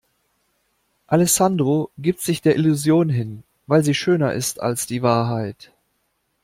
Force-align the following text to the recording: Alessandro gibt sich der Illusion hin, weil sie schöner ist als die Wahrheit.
Alessandro 1.05 1.91
gibt 1.99 2.21
sich 2.21 2.41
der 2.41 2.55
Illusion 2.55 3.07
hin, 3.09 3.43
weil 3.67 3.83
sie 3.83 3.93
schöner 3.93 4.33
ist 4.33 4.59
als 4.59 4.87
die 4.87 5.03
Wahrheit. 5.03 5.71